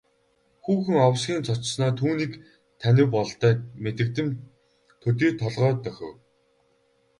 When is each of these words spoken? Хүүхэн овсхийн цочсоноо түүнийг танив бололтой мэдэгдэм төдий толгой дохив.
Хүүхэн 0.63 0.97
овсхийн 1.07 1.45
цочсоноо 1.47 1.91
түүнийг 1.99 2.31
танив 2.81 3.07
бололтой 3.15 3.53
мэдэгдэм 3.83 4.27
төдий 5.01 5.31
толгой 5.41 5.73
дохив. 5.83 6.13